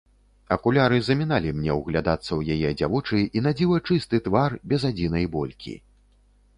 [0.53, 5.81] Акуляры заміналі мне ўглядацца ў яе дзявочы і надзіва чысты твар без адзінай болькі.